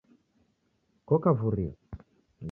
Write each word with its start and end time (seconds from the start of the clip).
koka 1.07 1.31
Vuria? 1.39 1.73